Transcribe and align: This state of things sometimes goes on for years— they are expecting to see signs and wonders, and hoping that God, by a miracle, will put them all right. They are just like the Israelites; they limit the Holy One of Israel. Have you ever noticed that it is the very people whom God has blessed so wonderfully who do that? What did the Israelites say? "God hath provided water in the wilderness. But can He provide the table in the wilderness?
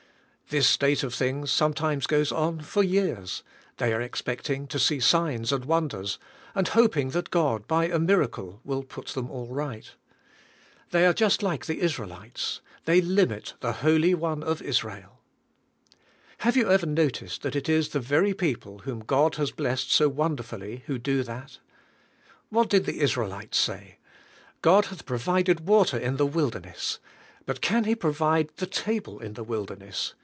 This 0.49 0.67
state 0.67 1.01
of 1.01 1.13
things 1.13 1.49
sometimes 1.49 2.05
goes 2.07 2.29
on 2.29 2.59
for 2.59 2.83
years— 2.83 3.41
they 3.77 3.93
are 3.93 4.01
expecting 4.01 4.67
to 4.67 4.79
see 4.79 4.99
signs 4.99 5.53
and 5.53 5.63
wonders, 5.63 6.19
and 6.53 6.67
hoping 6.67 7.11
that 7.11 7.29
God, 7.29 7.65
by 7.69 7.85
a 7.85 7.97
miracle, 7.97 8.59
will 8.65 8.83
put 8.83 9.07
them 9.07 9.31
all 9.31 9.47
right. 9.47 9.89
They 10.89 11.05
are 11.05 11.13
just 11.13 11.41
like 11.41 11.67
the 11.67 11.79
Israelites; 11.79 12.59
they 12.83 12.99
limit 12.99 13.53
the 13.61 13.71
Holy 13.71 14.13
One 14.13 14.43
of 14.43 14.61
Israel. 14.61 15.19
Have 16.39 16.57
you 16.57 16.69
ever 16.69 16.85
noticed 16.85 17.43
that 17.43 17.55
it 17.55 17.69
is 17.69 17.87
the 17.89 18.01
very 18.01 18.33
people 18.33 18.79
whom 18.79 18.99
God 18.99 19.35
has 19.35 19.51
blessed 19.51 19.89
so 19.89 20.09
wonderfully 20.09 20.83
who 20.85 20.97
do 20.97 21.23
that? 21.23 21.59
What 22.49 22.67
did 22.69 22.83
the 22.85 22.99
Israelites 22.99 23.57
say? 23.57 23.99
"God 24.61 24.87
hath 24.87 25.05
provided 25.05 25.61
water 25.65 25.97
in 25.97 26.17
the 26.17 26.25
wilderness. 26.25 26.99
But 27.45 27.61
can 27.61 27.85
He 27.85 27.95
provide 27.95 28.49
the 28.57 28.67
table 28.67 29.17
in 29.19 29.35
the 29.35 29.45
wilderness? 29.45 30.13